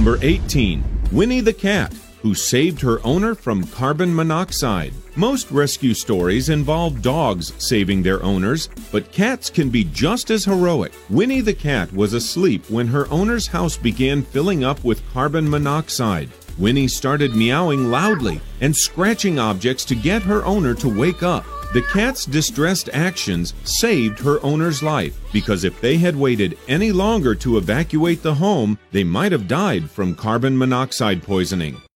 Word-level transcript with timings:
Number 0.00 0.18
18. 0.22 0.82
Winnie 1.12 1.42
the 1.42 1.52
Cat, 1.52 1.94
who 2.22 2.34
saved 2.34 2.80
her 2.80 3.06
owner 3.06 3.34
from 3.34 3.66
carbon 3.66 4.14
monoxide. 4.14 4.94
Most 5.14 5.50
rescue 5.50 5.92
stories 5.92 6.48
involve 6.48 7.02
dogs 7.02 7.52
saving 7.58 8.02
their 8.02 8.22
owners, 8.22 8.70
but 8.92 9.12
cats 9.12 9.50
can 9.50 9.68
be 9.68 9.84
just 9.84 10.30
as 10.30 10.46
heroic. 10.46 10.94
Winnie 11.10 11.42
the 11.42 11.52
cat 11.52 11.92
was 11.92 12.14
asleep 12.14 12.70
when 12.70 12.86
her 12.86 13.10
owner's 13.10 13.46
house 13.46 13.76
began 13.76 14.22
filling 14.22 14.64
up 14.64 14.82
with 14.84 15.06
carbon 15.12 15.50
monoxide. 15.50 16.30
Winnie 16.56 16.88
started 16.88 17.36
meowing 17.36 17.90
loudly 17.90 18.40
and 18.62 18.74
scratching 18.74 19.38
objects 19.38 19.84
to 19.84 19.94
get 19.94 20.22
her 20.22 20.42
owner 20.46 20.72
to 20.76 20.88
wake 20.88 21.22
up. 21.22 21.44
The 21.72 21.82
cat's 21.82 22.24
distressed 22.24 22.90
actions 22.92 23.54
saved 23.62 24.18
her 24.18 24.44
owner's 24.44 24.82
life 24.82 25.16
because 25.32 25.62
if 25.62 25.80
they 25.80 25.98
had 25.98 26.16
waited 26.16 26.58
any 26.66 26.90
longer 26.90 27.32
to 27.36 27.58
evacuate 27.58 28.22
the 28.22 28.34
home, 28.34 28.76
they 28.90 29.04
might 29.04 29.30
have 29.30 29.46
died 29.46 29.88
from 29.88 30.16
carbon 30.16 30.58
monoxide 30.58 31.22
poisoning. 31.22 31.80